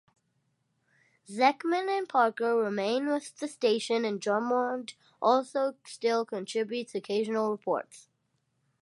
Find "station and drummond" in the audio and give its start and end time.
3.47-4.95